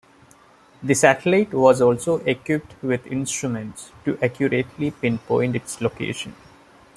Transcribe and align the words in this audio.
The 0.81 0.95
satellite 0.95 1.53
was 1.53 1.79
also 1.79 2.15
equipped 2.25 2.73
with 2.81 3.05
instruments 3.05 3.91
to 4.03 4.17
accurately 4.19 4.89
pinpoint 4.89 5.55
its 5.55 5.79
location. 5.79 6.33